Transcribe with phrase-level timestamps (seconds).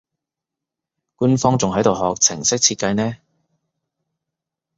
[1.15, 3.17] 官方仲喺度學程式設計呢